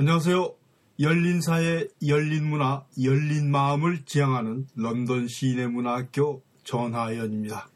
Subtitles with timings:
[0.00, 0.54] 안녕하세요.
[1.00, 7.68] 열린 사회, 열린 문화, 열린 마음을 지향하는 런던 시인의 문화학교 전하연입니다.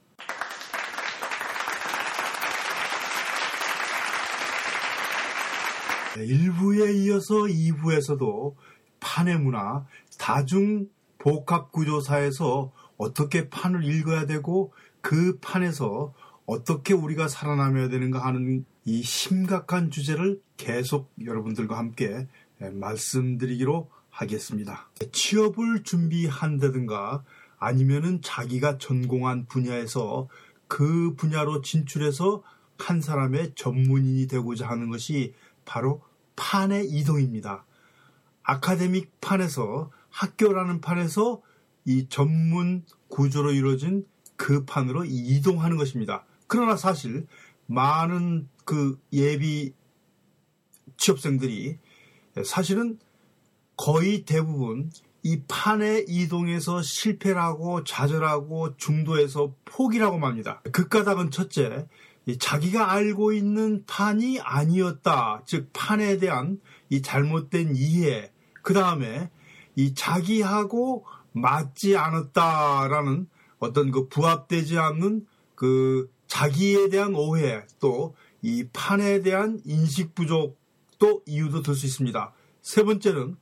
[6.16, 8.54] 네, 1부에 이어서 2부에서도
[9.00, 9.84] 판의 문화,
[10.18, 16.14] 다중 복합 구조사에서 어떻게 판을 읽어야 되고 그 판에서
[16.46, 24.88] 어떻게 우리가 살아남아야 되는가 하는 이 심각한 주제를 계속 여러분들과 함께 말씀드리기로 하겠습니다.
[25.10, 27.24] 취업을 준비한다든가
[27.58, 30.28] 아니면은 자기가 전공한 분야에서
[30.68, 32.42] 그 분야로 진출해서
[32.78, 36.02] 한 사람의 전문인이 되고자 하는 것이 바로
[36.36, 37.64] 판의 이동입니다.
[38.42, 41.40] 아카데믹 판에서 학교라는 판에서
[41.86, 46.24] 이 전문 구조로 이루어진 그 판으로 이동하는 것입니다.
[46.46, 47.26] 그러나 사실
[47.66, 49.72] 많은 그 예비
[50.96, 51.78] 취업생들이
[52.44, 52.98] 사실은
[53.76, 54.90] 거의 대부분
[55.22, 60.62] 이 판의 이동에서 실패를 하고 좌절하고 중도에서 포기라고 합니다.
[60.70, 61.88] 그 까닭은 첫째,
[62.38, 65.42] 자기가 알고 있는 판이 아니었다.
[65.46, 68.32] 즉, 판에 대한 이 잘못된 이해.
[68.62, 69.30] 그 다음에
[69.76, 79.22] 이 자기하고 맞지 않았다라는 어떤 그 부합되지 않는 그 자기에 대한 오해 또 이 판에
[79.22, 82.32] 대한 인식 부족도 이유도 될 수 있습니다.
[82.60, 83.36] 세 번째는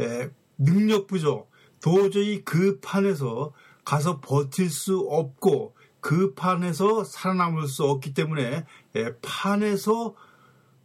[0.00, 0.28] 에,
[0.58, 1.50] 능력 부족.
[1.80, 10.14] 도저히 그 판에서 가서 버틸 수 없고 그 판에서 살아남을 수 없기 때문에 에, 판에서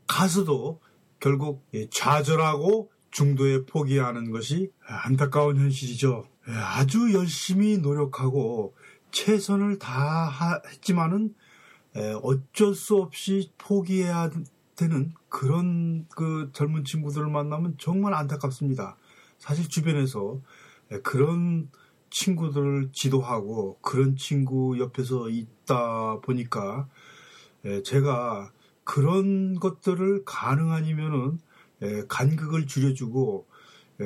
[0.08, 0.80] 가서도
[1.19, 6.23] 결국 좌절하고 중도에 포기하는 것이 안타까운 현실이죠.
[6.47, 8.76] 아주 열심히 노력하고
[9.11, 11.36] 최선을 다 했지만은
[12.21, 14.29] 어쩔 수 없이 포기해야
[14.75, 18.97] 되는 그런 그 젊은 친구들을 만나면 정말 안타깝습니다.
[19.37, 20.39] 사실 주변에서
[21.03, 21.69] 그런
[22.09, 26.87] 친구들을 지도하고 그런 친구 옆에서 있다 보니까
[27.83, 28.52] 제가
[28.83, 31.39] 그런 것들을 가능 아니면은
[32.08, 33.47] 간극을 줄여주고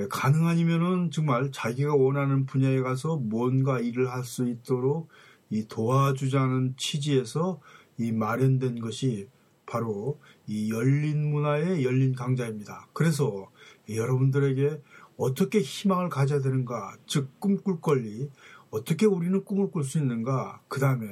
[0.10, 5.10] 가능 아니면은 정말 자기가 원하는 분야에 가서 뭔가 일을 할 수 있도록
[5.50, 7.60] 이 도와주자는 취지에서
[7.98, 9.30] 이 마련된 것이
[9.66, 12.88] 바로 이 열린 문화의 열린 강좌입니다.
[12.94, 13.50] 그래서
[13.90, 14.82] 여러분들에게
[15.18, 18.30] 어떻게 희망을 가져야 되는가, 즉 꿈꿀 권리,
[18.70, 21.08] 어떻게 우리는 꿈을 꿀 수 있는가, 그 다음에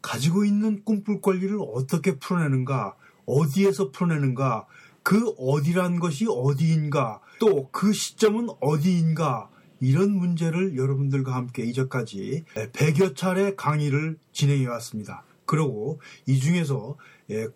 [0.00, 2.96] 가지고 있는 꿈꿀 권리를 어떻게 풀어내는가,
[3.26, 4.66] 어디에서 풀어내는가,
[5.02, 9.50] 그 어디란 것이 어디인가, 또 그 시점은 어디인가,
[9.84, 15.24] 이런 문제를 여러분들과 함께 이제까지 100여 차례 강의를 진행해 왔습니다.
[15.44, 16.96] 그리고 이 중에서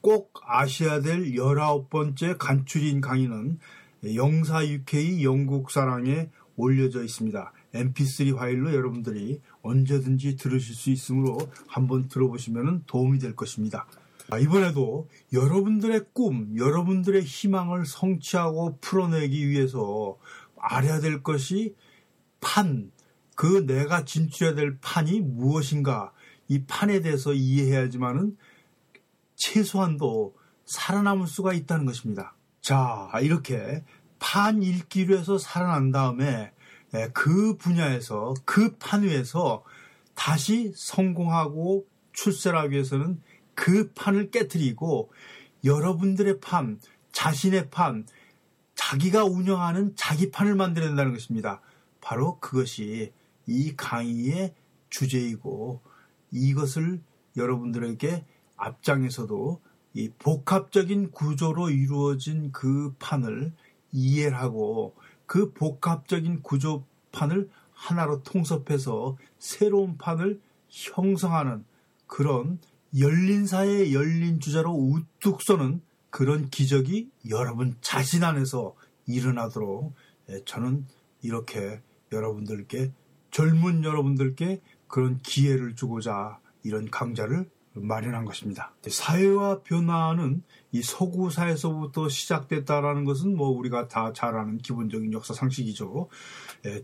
[0.02, 3.58] 꼭 아셔야 될 19번째 간추린 강의는
[4.14, 7.52] 영사 UK 영국 사랑에 올려져 있습니다.
[7.72, 13.86] mp3 파일로 여러분들이 언제든지 들으실 수 있으므로 한번 들어보시면 도움이 될 것입니다.
[14.30, 20.18] 아, 이번에도 여러분들의 꿈, 여러분들의 희망을 성취하고 풀어내기 위해서
[20.60, 21.74] 알아야 될 것이
[22.40, 22.90] 판,
[23.34, 26.12] 그 내가 진출해야 될 판이 무엇인가,
[26.48, 28.36] 이 판에 대해서 이해해야지만은
[29.36, 32.34] 최소한도 살아남을 수가 있다는 것입니다.
[32.60, 33.84] 자, 이렇게
[34.18, 36.52] 판 읽기로 해서 살아난 다음에
[37.12, 39.62] 그 분야에서, 그 판 위에서
[40.14, 43.20] 다시 성공하고 출세하기 위해서는
[43.54, 45.12] 그 판을 깨뜨리고
[45.64, 46.80] 여러분들의 판,
[47.12, 48.06] 자신의 판,
[48.74, 51.60] 자기가 운영하는 자기 판을 만들어야 된다는 것입니다.
[52.08, 53.12] 바로 그것이
[53.46, 54.54] 이 강의의
[54.88, 55.82] 주제이고
[56.30, 57.02] 이것을
[57.36, 58.24] 여러분들에게
[58.56, 59.60] 앞장에서도
[59.92, 63.52] 이 복합적인 구조로 이루어진 그 판을
[63.92, 64.96] 이해를 하고
[65.26, 70.40] 그 복합적인 구조판을 하나로 통섭해서 새로운 판을
[70.70, 71.66] 형성하는
[72.06, 72.58] 그런
[72.98, 78.74] 열린 사회의 열린 주자로 우뚝 서는 그런 기적이 여러분 자신 안에서
[79.06, 79.92] 일어나도록
[80.46, 80.86] 저는
[81.20, 81.82] 이렇게
[82.12, 82.92] 여러분들께
[83.30, 88.72] 젊은 여러분들께 그런 기회를 주고자 이런 강좌를 마련한 것입니다.
[88.88, 96.08] 사회화 변화는 이 서구 사에서부터 시작됐다라는 것은 뭐 우리가 다 잘 아는 기본적인 역사 상식이죠.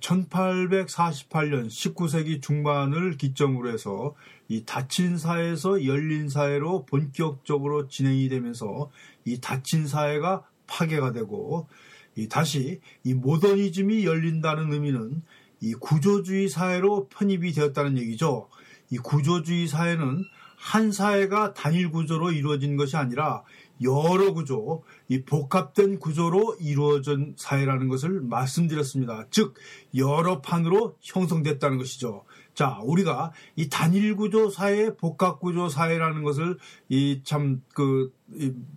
[0.00, 4.14] 1848년 19세기 중반을 기점으로 해서
[4.48, 8.90] 이 닫힌 사회에서 열린 사회로 본격적으로 진행이 되면서
[9.24, 11.93] 이 닫힌 사회가 파괴가 되고 이
[12.28, 15.22] 다시 이 모더니즘이 열린다는 의미는
[15.60, 18.48] 이 구조주의 사회로 편입이 되었다는 얘기죠.
[18.90, 20.24] 이 구조주의 사회는
[20.56, 23.42] 한 사회가 단일 구조로 이루어진 것이 아니라
[23.82, 29.26] 여러 구조, 이 복합된 구조로 이루어진 사회라는 것을 말씀드렸습니다.
[29.30, 29.54] 즉,
[29.96, 32.24] 여러 판으로 형성됐다는 것이죠.
[32.54, 36.58] 자, 우리가 이 단일 구조 사회, 복합 구조 사회라는 것을
[36.88, 38.12] 이 참 그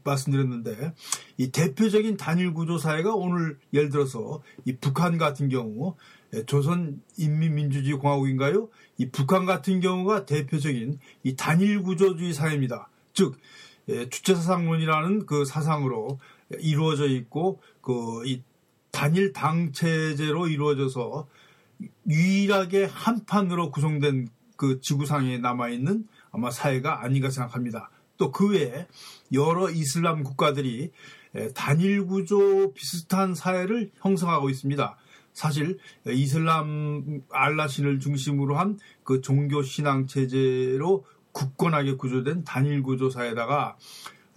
[0.03, 0.93] 말씀드렸는데
[1.37, 5.95] 이 대표적인 단일 구조 사회가 오늘 예를 들어서 이 북한 같은 경우
[6.33, 8.69] 예, 조선 인민민주주의 공화국인가요?
[8.97, 12.89] 이 북한 같은 경우가 대표적인 이 단일 구조주의 사회입니다.
[13.13, 13.37] 즉
[13.89, 16.19] 예, 주체 사상론이라는 그 사상으로
[16.59, 18.41] 이루어져 있고 그 이
[18.91, 21.27] 단일 당 체제로 이루어져서
[22.07, 27.89] 유일하게 한 판으로 구성된 그 지구상에 남아 있는 아마 사회가 아닌가 생각합니다.
[28.17, 28.87] 또 그 외에
[29.31, 30.91] 여러 이슬람 국가들이
[31.35, 34.97] 예, 단일 구조 비슷한 사회를 형성하고 있습니다.
[35.33, 35.77] 사실
[36.07, 43.77] 이슬람 알라신을 중심으로 한 그 종교 신앙 체제로 굳건하게 구조된 단일 구조 사회다가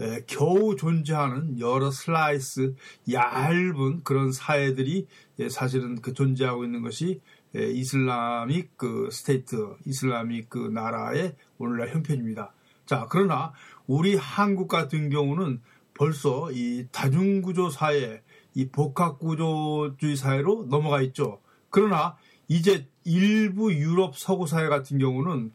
[0.01, 2.75] 에, 겨우 존재하는 여러 슬라이스
[3.11, 5.07] 얇은 그런 사회들이
[5.39, 7.21] 예, 사실은 그 존재하고 있는 것이
[7.55, 12.53] 예, Islamic 그 state, Islamic 그 나라의 오늘날 형편입니다.
[12.87, 13.53] 자, 그러나
[13.87, 15.61] 우리 한국 같은 경우는
[15.95, 18.23] 벌써 이 다중구조 사회,
[18.55, 21.41] 이 복합구조주의 사회로 넘어가 있죠.
[21.69, 22.17] 그러나
[22.49, 25.53] 이제 일부 유럽 서구 사회 같은 경우는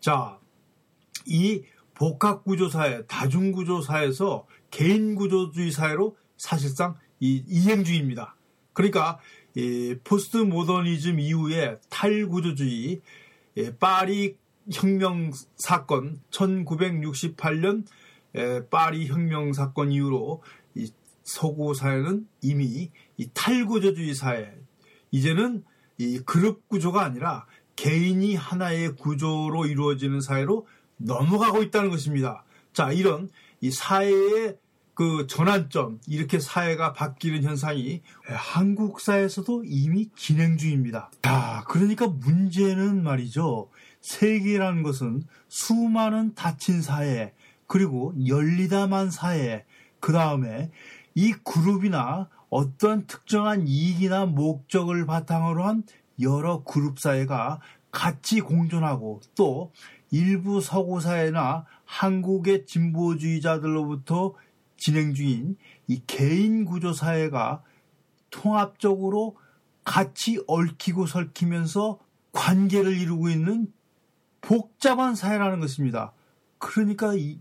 [0.00, 0.38] 자,
[1.26, 1.62] 이
[1.96, 8.36] 복합구조 사회, 다중구조 사회에서 개인구조주의 사회로 사실상 이 이행주의입니다.
[8.72, 9.18] 그러니까
[9.54, 13.00] 이 포스트 모더니즘 이후에 탈구조주의,
[13.56, 14.36] 예, 파리
[14.70, 17.84] 혁명 사건 1968년
[18.70, 20.42] 파리 혁명 사건 이후로
[20.74, 20.90] 이
[21.22, 24.52] 서구 사회는 이미 이 탈구조주의 사회
[25.10, 25.64] 이제는
[25.98, 27.46] 이 그룹 구조가 아니라
[27.76, 30.66] 개인이 하나의 구조로 이루어지는 사회로
[30.96, 32.44] 넘어가고 있다는 것입니다.
[32.72, 34.56] 자, 이런 이 사회의
[34.94, 41.10] 그 전환점, 이렇게 사회가 바뀌는 현상이 한국 사회에서도 이미 진행 중입니다.
[41.22, 43.68] 자, 그러니까 문제는 말이죠.
[44.00, 47.34] 세계라는 것은 수많은 닫힌 사회,
[47.66, 49.66] 그리고 열리다만 사회,
[50.00, 50.70] 그 다음에
[51.14, 55.82] 이 그룹이나 어떤 특정한 이익이나 목적을 바탕으로 한
[56.20, 57.60] 여러 그룹 사회가
[57.90, 59.72] 같이 공존하고 또
[60.16, 64.32] 일부 서구 사회나 한국의 진보주의자들로부터
[64.78, 65.58] 진행 중인
[65.88, 67.62] 이 개인 구조 사회가
[68.30, 69.36] 통합적으로
[69.84, 71.98] 같이 얽히고 설키면서
[72.32, 73.70] 관계를 이루고 있는
[74.40, 76.12] 복잡한 사회라는 것입니다.
[76.58, 77.38] 그러니까 이,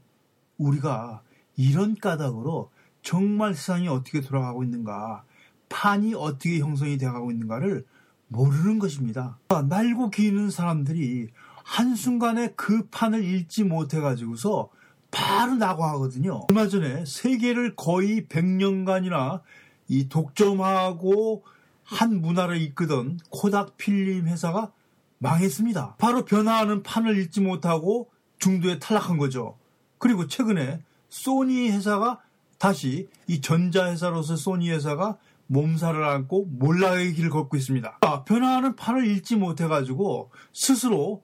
[0.58, 1.22] 우리가
[1.56, 2.72] 이런 까닭으로
[3.02, 5.24] 정말 세상이 어떻게 돌아가고 있는가,
[5.70, 7.86] 판이 어떻게 형성이 되어가고 있는가를
[8.28, 9.40] 모르는 것입니다.
[9.70, 11.30] 날고 기는 사람들이
[11.66, 14.70] 한순간에 그 판을 읽지 못해가지고서
[15.10, 16.46] 바로 낙오하거든요.
[16.50, 19.42] 얼마 전에 세계를 거의 100년간이나
[19.88, 21.44] 이 독점하고
[21.84, 24.72] 한 문화를 이끄던 코닥 필름 회사가
[25.18, 25.96] 망했습니다.
[25.98, 29.58] 바로 변화하는 판을 읽지 못하고 중도에 탈락한 거죠.
[29.98, 32.22] 그리고 최근에 소니 회사가
[32.60, 38.00] 다시 이 전자회사로서 소니 회사가 몸살을 안고 몰락의 길을 걷고 있습니다.
[38.26, 41.24] 변화하는 판을 읽지 못해가지고 스스로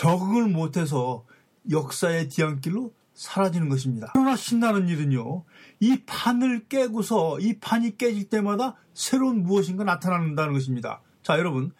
[0.00, 1.26] 적응을 못해서
[1.70, 4.08] 역사의 뒤안길로 사라지는 것입니다.
[4.14, 5.44] 그러나 신나는 일은요,
[5.80, 11.02] 이 판을 깨고서 이 판이 깨질 때마다 새로운 무엇인가 나타난다는 것입니다.
[11.22, 11.72] 자, 여러분,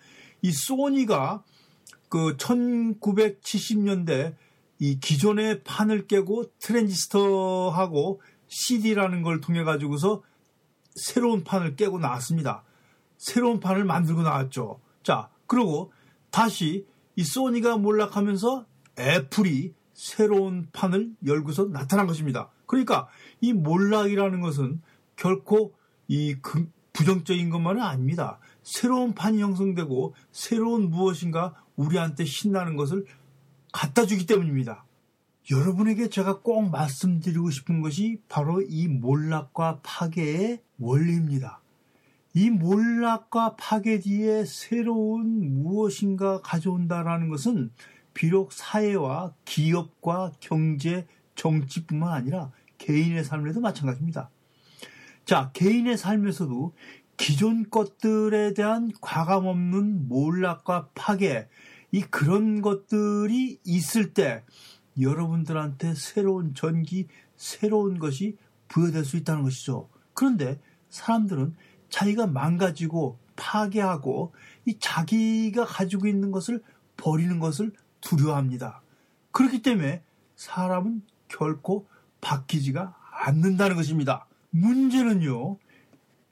[0.42, 1.42] 이 소니가
[2.10, 4.36] 그 1970년대
[4.80, 10.22] 이 기존의 판을 깨고 트랜지스터하고 CD라는 걸 통해 가지고서
[10.94, 12.64] 새로운 판을 깨고 나왔습니다.
[13.16, 14.78] 새로운 판을 만들고 나왔죠.
[15.02, 15.90] 자, 그리고
[16.30, 16.84] 다시
[17.20, 18.64] 이 소니가 몰락하면서
[18.98, 22.48] 애플이 새로운 판을 열고서 나타난 것입니다.
[22.64, 23.08] 그러니까
[23.42, 24.80] 이 몰락이라는 것은
[25.16, 25.74] 결코
[26.08, 26.36] 이
[26.94, 28.38] 부정적인 것만은 아닙니다.
[28.62, 33.04] 새로운 판이 형성되고 새로운 무엇인가 우리한테 신나는 것을
[33.70, 34.86] 갖다 주기 때문입니다.
[35.50, 41.60] 여러분에게 제가 꼭 말씀드리고 싶은 것이 바로 이 몰락과 파괴의 원리입니다.
[42.32, 47.70] 이 몰락과 파괴 뒤에 새로운 무엇인가 가져온다라는 것은
[48.14, 54.30] 비록 사회와 기업과 경제, 정치뿐만 아니라 개인의 삶에도 마찬가지입니다.
[55.25, 56.75] 자, 개인의 삶에서도
[57.16, 61.49] 기존 것들에 대한 과감 없는 몰락과 파괴,
[61.92, 64.44] 이 그런 것들이 있을 때
[65.00, 68.37] 여러분들한테 새로운 전기, 새로운 것이
[68.68, 69.88] 부여될 수 있다는 것이죠.
[70.14, 71.54] 그런데 사람들은
[71.90, 74.32] 자기가 망가지고 파괴하고
[74.66, 76.62] 이 자기가 가지고 있는 것을
[76.97, 78.82] 버리는 것을 두려워합니다.
[79.32, 80.02] 그렇기 때문에
[80.37, 81.87] 사람은 결코
[82.20, 82.94] 바뀌지가
[83.25, 84.26] 않는다는 것입니다.
[84.50, 85.59] 문제는요,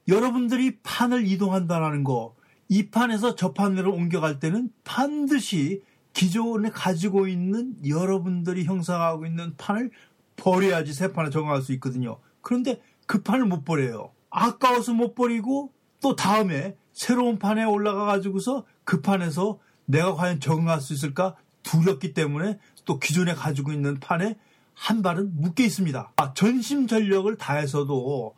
[0.09, 2.35] 여러분들이 판을 이동한다는 거,
[2.69, 9.91] 이 판에서 저 판으로 옮겨갈 때는 반드시 기존에 가지고 있는 여러분들이 형성하고 있는 판을
[10.37, 12.19] 버려야지 새 판을 적응할 수 있거든요.
[12.41, 14.11] 그런데 그 판을 못 버려요.
[14.31, 20.93] 아까워서 못 버리고 또 다음에 새로운 판에 올라가 가지고서 그 판에서 내가 과연 적응할 수
[20.93, 24.37] 있을까 두렵기 때문에 또 기존에 가지고 있는 판에
[24.75, 26.13] 한 발은 묶여 있습니다.
[26.17, 28.35] 아, 전심 전력을 다해서도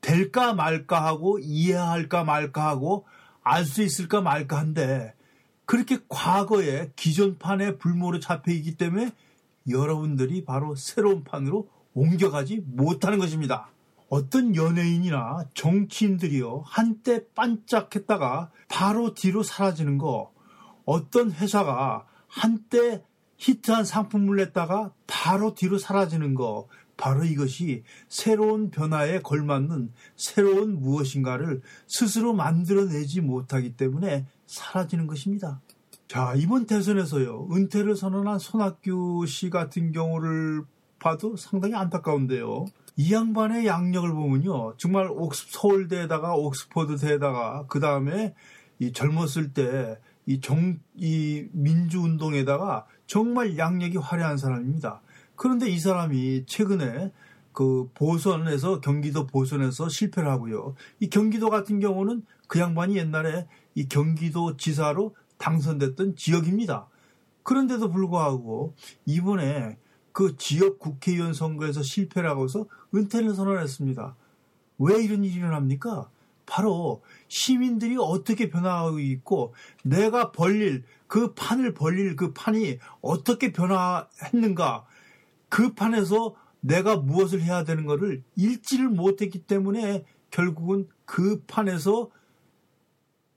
[0.00, 3.06] 될까 말까 하고 이해할까 말까 하고
[3.42, 5.14] 알 수 있을까 말까 한데
[5.66, 9.12] 그렇게 과거에 기존 판에 불모로 잡혀 있기 때문에
[9.68, 13.70] 여러분들이 바로 새로운 판으로 옮겨가지 못하는 것입니다.
[14.08, 20.32] 어떤 연예인이나 정치인들이요, 한때 반짝했다가 바로 뒤로 사라지는 거,
[20.84, 23.02] 어떤 회사가 한때
[23.38, 32.32] 히트한 상품을 냈다가 바로 뒤로 사라지는 거, 바로 이것이 새로운 변화에 걸맞는 새로운 무엇인가를 스스로
[32.32, 35.60] 만들어내지 못하기 때문에 사라지는 것입니다.
[36.06, 40.62] 자, 이번 대선에서요, 은퇴를 선언한 손학규 씨 같은 경우를
[41.00, 42.66] 봐도 상당히 안타까운데요.
[42.96, 44.76] 이 양반의 양력을 보면요.
[44.76, 48.34] 정말 옥스, 서울대에다가 옥스퍼드대에다가 그 다음에
[48.78, 55.02] 이 젊었을 때 이 정, 이 민주운동에다가 정말 양력이 화려한 사람입니다.
[55.36, 57.12] 그런데 이 사람이 최근에
[57.52, 60.74] 그 보선에서 경기도 보선에서 실패를 하고요.
[61.00, 66.88] 이 경기도 같은 경우는 그 양반이 옛날에 이 경기도 지사로 당선됐던 지역입니다.
[67.42, 68.74] 그런데도 불구하고
[69.04, 69.76] 이번에
[70.14, 74.14] 그 지역 국회의원 선거에서 실패를 하고서 은퇴를 선언했습니다.
[74.78, 76.08] 왜 이런 일이 일어납니까?
[76.46, 84.86] 바로 시민들이 어떻게 변화하고 있고 내가 벌릴 그 판을 벌릴 그 판이 어떻게 변화했는가
[85.48, 92.10] 그 판에서 내가 무엇을 해야 되는 것을 읽지를 못했기 때문에 결국은 그 판에서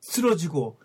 [0.02, 0.78] 쓰러지고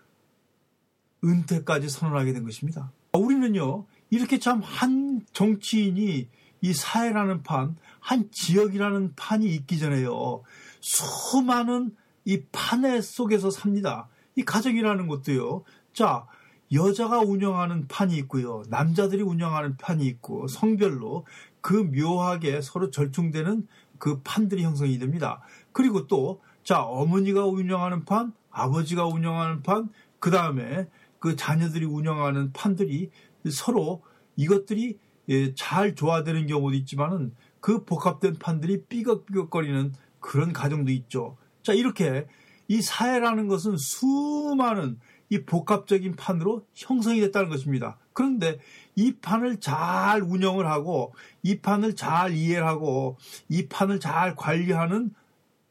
[1.23, 2.91] 은퇴까지 선언하게 된 것입니다.
[3.13, 6.29] 우리는요, 이렇게 참 한 정치인이
[6.61, 10.43] 이 사회라는 판, 한 지역이라는 판이 있기 전에요,
[10.81, 14.07] 수많은 이 판의 속에서 삽니다.
[14.35, 16.27] 이 가정이라는 것도요, 자,
[16.71, 21.25] 여자가 운영하는 판이 있고요, 남자들이 운영하는 판이 있고, 성별로
[21.61, 23.67] 그 묘하게 서로 절충되는
[23.97, 25.41] 그 판들이 형성이 됩니다.
[25.71, 29.89] 그리고 또, 자, 어머니가 운영하는 판, 아버지가 운영하는 판,
[30.19, 33.09] 그 다음에 그 자녀들이 운영하는 판들이
[33.51, 34.03] 서로
[34.35, 34.97] 이것들이
[35.29, 41.37] 예, 잘 조화되는 경우도 있지만은 그 복합된 판들이 삐걱삐걱거리는 그런 가정도 있죠.
[41.61, 42.27] 자, 이렇게
[42.67, 47.97] 이 사회라는 것은 수많은 이 복합적인 판으로 형성이 됐다는 것입니다.
[48.13, 48.59] 그런데
[48.95, 53.17] 이 판을 잘 운영을 하고 이 판을 잘 이해를 하고
[53.49, 55.11] 이 판을 잘 관리하는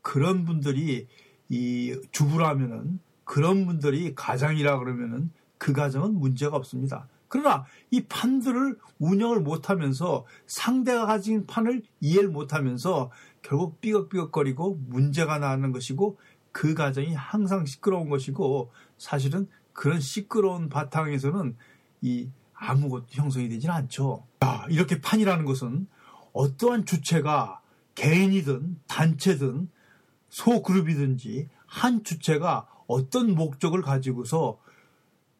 [0.00, 1.06] 그런 분들이
[1.48, 7.08] 이 주부라면은 그런 분들이 가장이라 그러면은 그 가정은 문제가 없습니다.
[7.32, 13.10] 그러나 이 판들을 운영을 못하면서 상대가 가진 판을 이해를 못하면서
[13.40, 16.18] 결국 삐걱삐걱거리고 문제가 나는 것이고
[16.52, 21.56] 그 가정이 항상 시끄러운 것이고 사실은 그런 시끄러운 바탕에서는
[22.02, 24.26] 이 아무것도 형성이 되지는 않죠.
[24.42, 25.86] 자, 이렇게 판이라는 것은
[26.34, 27.62] 어떠한 주체가
[27.94, 29.70] 개인이든 단체든
[30.28, 34.58] 소그룹이든지 한 주체가 어떤 목적을 가지고서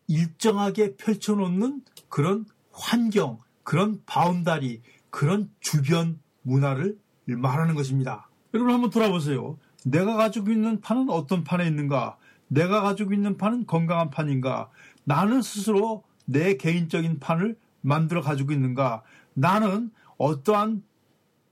[0.07, 8.29] 일정하게 펼쳐놓는 그런 환경, 그런 바운다리, 그런 주변 문화를 말하는 것입니다.
[8.55, 9.59] 여러분 한번 돌아보세요.
[9.85, 12.17] 내가 가지고 있는 판은 어떤 판에 있는가?
[12.49, 14.69] 내가 가지고 있는 판은 건강한 판인가?
[15.05, 19.03] 나는 스스로 내 개인적인 판을 만들어 가지고 있는가?
[19.35, 20.83] 나는 어떠한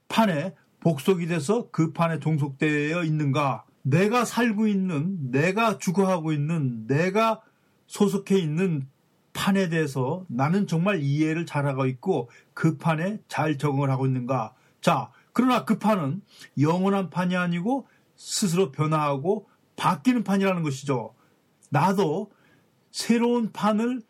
[0.08, 3.64] 판에 복속이 돼서 그 판에 종속되어 있는가?
[3.82, 7.40] 내가 살고 있는, 내가 주거하고 있는, 내가
[7.90, 8.88] 소속해 있는
[9.32, 14.54] 판에 대해서 나는 정말 이해를 잘하고 있고 그 판에 잘 적응을 하고 있는가.
[14.80, 16.22] 자, 그러나 그 판은
[16.60, 21.14] 영원한 판이 아니고 스스로 변화하고 바뀌는 판이라는 것이죠.
[21.70, 22.30] 나도
[22.92, 24.02] 새로운 판을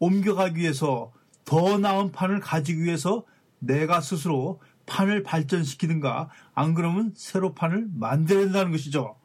[0.00, 1.12] 옮겨가기 위해서
[1.44, 3.24] 더 나은 판을 가지기 위해서
[3.60, 9.16] 내가 스스로 판을 발전시키든가 안 그러면 새로 판을 만들어야 된다는 것이죠.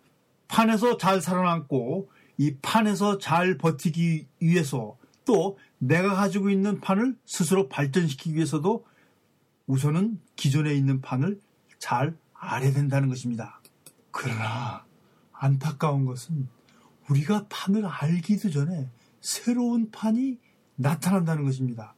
[0.48, 8.36] 판에서 잘 살아남고 이 판에서 잘 버티기 위해서 또 내가 가지고 있는 판을 스스로 발전시키기
[8.36, 8.86] 위해서도
[9.68, 11.40] 우선은 기존에 있는 판을
[11.80, 13.62] 잘 알아야 된다는 것입니다.
[14.12, 14.86] 그러나
[15.32, 16.48] 안타까운 것은
[17.10, 18.90] 우리가 판을 알기도 전에
[19.22, 20.38] 새로운 판이
[20.76, 21.96] 나타난다는 것입니다.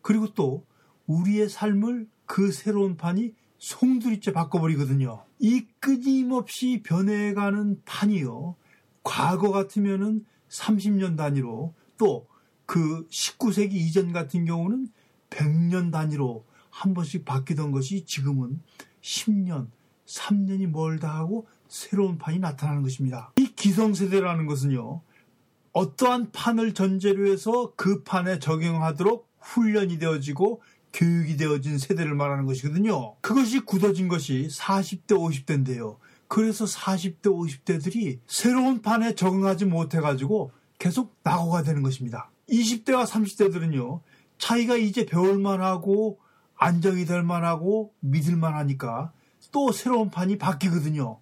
[0.00, 0.64] 그리고 또
[1.06, 5.24] 우리의 삶을 그 새로운 판이 송두리째 바꿔버리거든요.
[5.38, 8.56] 이 끊임없이 변해가는 판이요.
[9.02, 12.32] 과거 같으면은 30년 단위로 또
[12.72, 14.88] 그 19세기 이전 같은 경우는
[15.28, 18.60] 100년 단위로 한 번씩 바뀌던 것이 지금은
[19.02, 19.68] 10년,
[20.06, 23.32] 3년이 멀다 하고 새로운 판이 나타나는 것입니다.
[23.36, 25.02] 이 기성세대라는 것은요.
[25.72, 30.62] 어떠한 판을 전제로 해서 그 판에 적용하도록 훈련이 되어지고
[30.94, 33.16] 교육이 되어진 세대를 말하는 것이거든요.
[33.20, 35.98] 그것이 굳어진 것이 40대, 50대인데요.
[36.32, 42.30] 그래서 40대, 50대들이 새로운 판에 적응하지 못해가지고 계속 낙오가 되는 것입니다.
[42.48, 44.00] 20대와 30대들은요,
[44.38, 46.20] 자기가 이제 배울만 하고
[46.56, 49.12] 안정이 될 만하고 믿을만 하니까
[49.50, 51.20] 또 새로운 판이 바뀌거든요.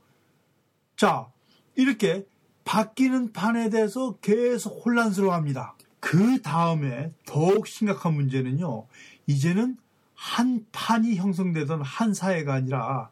[0.94, 1.26] 자,
[1.74, 2.24] 이렇게
[2.64, 5.74] 바뀌는 판에 대해서 계속 혼란스러워 합니다.
[5.98, 8.86] 그 다음에 더욱 심각한 문제는요,
[9.26, 9.76] 이제는
[10.14, 13.10] 한 판이 형성되던 한 사회가 아니라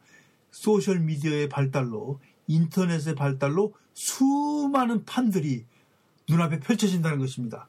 [0.58, 5.64] 소셜 미디어의 발달로 인터넷의 발달로 수많은 판들이
[6.28, 7.68] 눈앞에 펼쳐진다는 것입니다.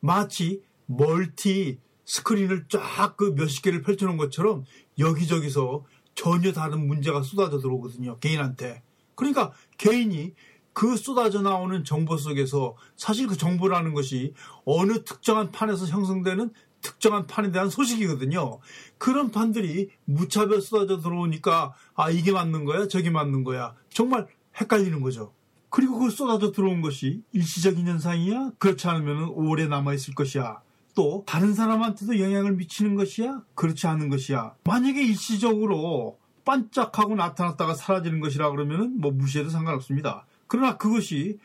[0.00, 4.64] 마치 멀티 스크린을 쫙 그 몇십 개를 펼쳐놓은 것처럼
[4.98, 5.84] 여기저기서
[6.14, 8.18] 전혀 다른 문제가 쏟아져 들어오거든요.
[8.18, 8.82] 개인한테.
[9.14, 10.34] 그러니까 개인이
[10.72, 14.32] 그 쏟아져 나오는 정보 속에서 사실 그 정보라는 것이
[14.64, 18.58] 어느 특정한 판에서 형성되는 특정한 판에 대한 소식이거든요.
[19.02, 24.28] 그런 판들이 무차별 쏟아져 들어오니까 아 이게 맞는 거야 저게 맞는 거야 정말
[24.60, 25.34] 헷갈리는 거죠.
[25.70, 30.60] 그리고 그 쏟아져 들어온 것이 일시적인 현상이야 그렇지 않으면 오래 남아 있을 것이야.
[30.94, 34.54] 또 다른 사람한테도 영향을 미치는 것이야 그렇지 않은 것이야.
[34.62, 40.26] 만약에 일시적으로 반짝하고 나타났다가 사라지는 것이라 그러면은 뭐 무시해도 상관없습니다.
[40.46, 41.40] 그러나 그것이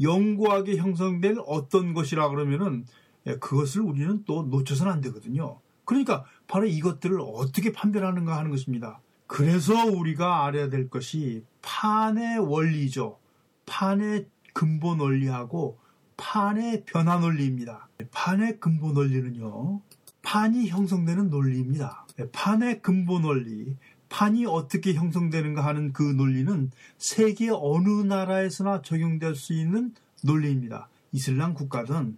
[0.00, 2.86] 영구하게 형성될 어떤 것이라 그러면은
[3.26, 5.60] 예, 그것을 우리는 또 놓쳐서는 안 되거든요.
[5.84, 9.00] 그러니까 바로 이것들을 어떻게 판별하는가 하는 것입니다.
[9.26, 13.18] 그래서 우리가 알아야 될 것이 판의 원리죠.
[13.66, 15.78] 판의 근본 원리하고
[16.16, 17.88] 판의 변화 논리입니다.
[18.10, 19.80] 판의 근본 원리는요.
[20.22, 22.06] 판이 형성되는 논리입니다.
[22.32, 23.76] 판의 근본 원리,
[24.08, 30.88] 판이 어떻게 형성되는가 하는 그 논리는 세계 어느 나라에서나 적용될 수 있는 논리입니다.
[31.12, 32.16] 이슬람 국가든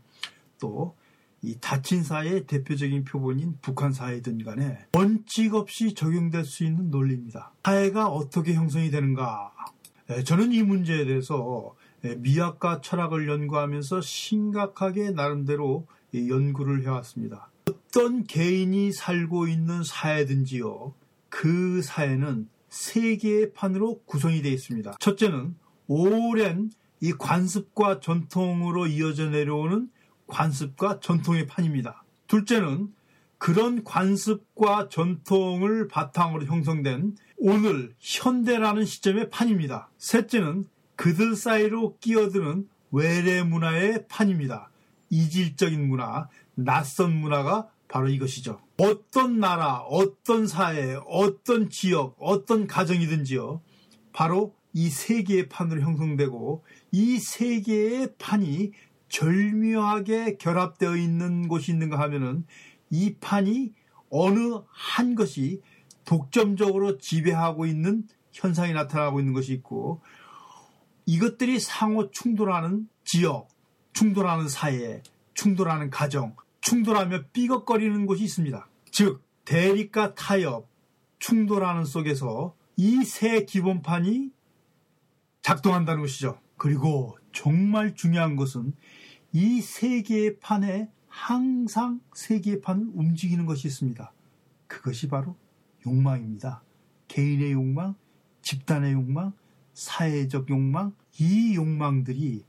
[0.61, 0.95] 또
[1.47, 7.53] 이 닫힌 사회의 대표적인 표본인 북한 사회든 간에 원칙 없이 적용될 수 있는 논리입니다.
[7.65, 9.53] 사회가 어떻게 형성이 되는가?
[10.11, 17.49] 예, 저는 이 문제에 대해서 예, 미학과 철학을 연구하면서 심각하게 나름대로 연구를 해왔습니다.
[17.71, 20.95] 어떤 개인이 살고 있는 사회든지요,
[21.29, 24.97] 그 사회는 세 개의 판으로 구성이 되어 있습니다.
[24.99, 25.55] 첫째는
[25.87, 29.91] 오랜 이 관습과 전통으로 이어져 내려오는
[30.27, 32.05] 관습과 전통의 판입니다.
[32.27, 32.93] 둘째는
[33.39, 39.91] 그런 관습과 전통을 바탕으로 형성된 오늘 현대라는 시점의 판입니다.
[39.99, 44.71] 셋째는 그들 사이로 끼어드는 외래 문화의 판입니다.
[45.11, 48.61] 이질적인 문화, 낯선 문화가 바로 이것이죠.
[48.79, 53.61] 어떤 나라, 어떤 사회, 어떤 지역, 어떤 가정이든지요.
[54.13, 58.73] 바로 이세 개의 판으로 형성되고 이세 개의 판이
[59.09, 62.45] 절묘하게 결합되어 있는 곳이 있는가 하면은
[62.91, 63.73] 이 판이
[64.11, 65.61] 어느 한 것이
[66.05, 70.01] 독점적으로 지배하고 있는 현상이 나타나고 있는 것이 있고
[71.07, 73.49] 이것들이 상호 충돌하는 지역,
[73.93, 75.03] 충돌하는 사회,
[75.35, 78.69] 충돌하는 가정, 충돌하며 삐걱거리는 곳이 있습니다.
[78.91, 80.69] 즉, 대립과 타협,
[81.19, 84.31] 충돌하는 속에서 이 세 기본판이
[85.43, 86.39] 작동한다는 것이죠.
[86.57, 88.73] 그리고 정말 중요한 것은
[89.31, 94.11] 이세 개의 판에 항상 세 개의 판을 움직이는 것이 있습니다.
[94.67, 95.37] 그것이 바로
[95.87, 96.63] 욕망입니다.
[97.09, 97.95] 개인의 욕망,
[98.41, 99.35] 집단의 욕망,
[99.75, 102.43] 사회적 욕망, 이 욕망들이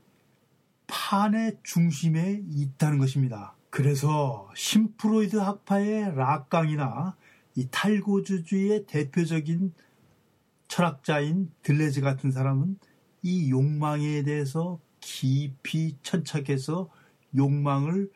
[0.86, 3.54] 판의 중심에 있다는 것입니다.
[3.68, 7.14] 그래서 심프로이드 학파의 락강이나
[7.56, 9.74] 이 탈고주주의 대표적인
[10.66, 12.78] 철학자인 들레즈 같은 사람은
[13.28, 16.88] 이 욕망에 대해서 깊이 천착해서
[17.36, 18.10] 욕망을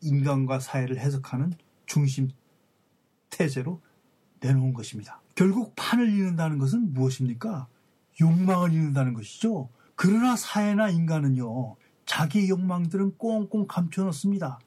[0.00, 1.52] 인간과 사회를 해석하는
[1.86, 2.30] 중심
[3.30, 3.80] 태제로
[4.40, 5.20] 내놓은 것입니다.
[5.36, 7.68] 결국 판을 잃는다는 것은 무엇입니까?
[8.20, 9.68] 욕망을 잃는다는 것이죠.
[9.94, 14.58] 그러나 사회나 인간은요, 자기 욕망들은 꽁꽁 감춰놓습니다.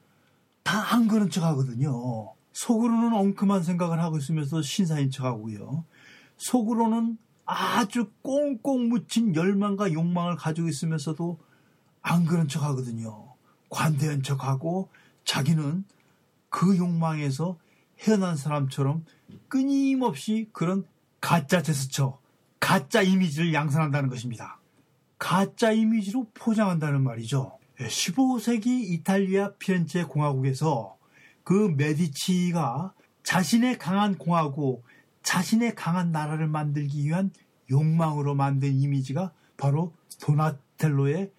[0.62, 2.32] 다 안 그런 척 하거든요.
[2.52, 5.84] 속으로는 엉큼한 생각을 하고 있으면서 신사인 척 하고요.
[6.38, 7.18] 속으로는
[7.52, 11.40] 아주 꽁꽁 묻힌 열망과 욕망을 가지고 있으면서도
[12.00, 13.34] 안 그런 척 하거든요.
[13.68, 14.88] 관대한 척 하고
[15.24, 15.84] 자기는
[16.48, 17.58] 그 욕망에서
[17.98, 19.04] 헤어난 사람처럼
[19.48, 20.84] 끊임없이 그런
[21.20, 22.20] 가짜 제스처,
[22.60, 24.60] 가짜 이미지를 양산한다는 것입니다.
[25.18, 27.58] 가짜 이미지로 포장한다는 말이죠.
[27.78, 30.96] 15세기 이탈리아 피렌체 공화국에서
[31.42, 32.92] 그 메디치가
[33.24, 34.84] 자신의 강한 공화국,
[35.22, 37.30] 자신의 강한 나라를 만들기 위한
[37.70, 41.32] 욕망으로 만든 이미지가 바로 도나텔로의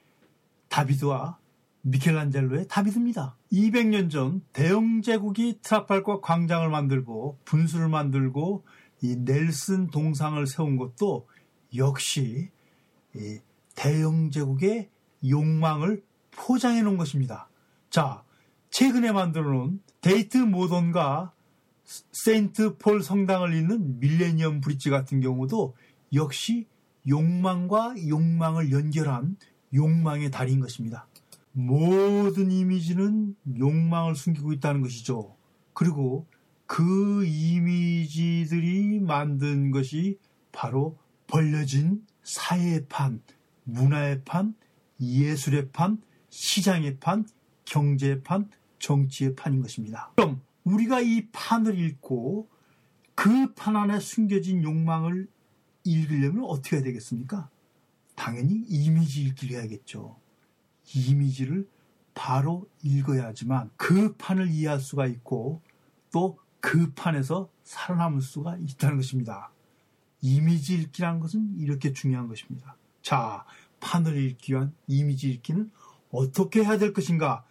[0.70, 1.38] 다비드와
[1.82, 3.36] 미켈란젤로의 다비드입니다.
[3.52, 8.64] 200년 전 대영 제국이 트라팔과 광장을 만들고 분수를 만들고
[9.02, 11.28] 이 넬슨 동상을 세운 것도
[11.76, 12.52] 역시
[13.76, 14.90] 대영 제국의
[15.28, 17.50] 욕망을 포장해 놓은 것입니다.
[17.90, 18.24] 자,
[18.70, 21.34] 최근에 만들어 놓은 데이트 모던과
[22.12, 25.76] 세인트 폴 성당을 잇는 밀레니엄 브릿지 같은 경우도
[26.14, 26.68] 역시
[27.08, 29.38] 욕망과 욕망을 연결한
[29.74, 31.08] 욕망의 달인 것입니다.
[31.54, 35.36] 모든 이미지는 욕망을 숨기고 있다는 것이죠.
[35.74, 36.28] 그리고
[36.66, 40.18] 그 이미지들이 만든 것이
[40.52, 43.22] 바로 벌려진 사회의 판,
[43.64, 44.56] 문화의 판,
[45.00, 47.26] 예술의 판, 시장의 판,
[47.66, 48.50] 경제의 판,
[48.80, 50.12] 정치의 판인 것입니다.
[50.16, 52.50] 그럼 우리가 이 판을 읽고
[53.16, 55.28] 그 판 안에 숨겨진 욕망을
[55.84, 57.50] 읽으려면 어떻게 해야 되겠습니까?
[58.16, 60.18] 당연히 이미지 읽기를 해야겠죠.
[60.96, 61.68] 이미지를
[62.14, 65.62] 바로 읽어야지만 그 판을 이해할 수가 있고
[66.12, 69.52] 또 그 판에서 살아남을 수가 있다는 것입니다.
[70.22, 72.78] 이미지 읽기란 것은 이렇게 중요한 것입니다.
[73.02, 73.44] 자,
[73.80, 75.72] 판을 읽기 위한 이미지 읽기는
[76.12, 77.44] 어떻게 해야 될 것인가가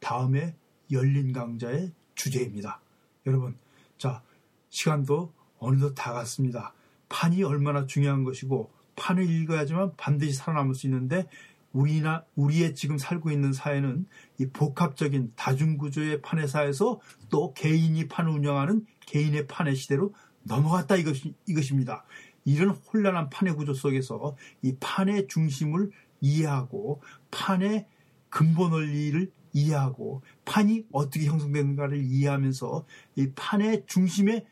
[0.00, 0.56] 다음에
[0.90, 2.80] 열린 강좌의 주제입니다.
[3.26, 3.56] 여러분,
[3.98, 4.22] 자,
[4.70, 6.74] 시간도 어느덧 다 갔습니다.
[7.08, 11.28] 판이 얼마나 중요한 것이고 판을 읽어야지만 반드시 살아남을 수 있는데
[11.72, 14.06] 우리나 우리의 지금 살고 있는 사회는
[14.38, 22.04] 이 복합적인 다중구조의 판의 사회에서 또 개인이 판을 운영하는 개인의 판의 시대로 넘어갔다 이것이, 이것입니다.
[22.44, 27.86] 이런 혼란한 판의 구조 속에서 이 판의 중심을 이해하고 판의
[28.30, 32.84] 근본 원리를 이해하고 판이 어떻게 형성되는가를 이해하면서
[33.16, 34.44] 이 판의 중심에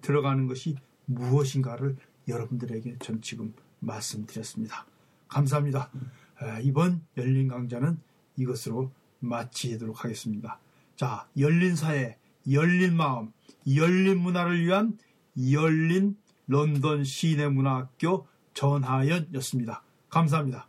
[0.00, 1.96] 들어가는 것이 무엇인가를
[2.28, 4.86] 여러분들에게 전 지금 말씀드렸습니다.
[5.28, 5.90] 감사합니다.
[6.62, 7.98] 이번 열린 강좌는
[8.36, 10.60] 이것으로 마치도록 하겠습니다.
[10.96, 12.16] 자, 열린 사회,
[12.50, 13.32] 열린 마음,
[13.74, 14.96] 열린 문화를 위한
[15.50, 19.82] 열린 런던 시내 문화학교 전하연이었습니다.
[20.10, 20.68] 감사합니다.